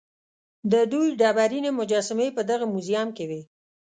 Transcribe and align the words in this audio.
د 0.71 0.73
دوی 0.91 1.07
ډبرینې 1.21 1.71
مجسمې 1.79 2.27
په 2.37 2.41
دغه 2.49 2.65
موزیم 2.73 3.09
کې 3.17 3.25
وې. 3.29 3.41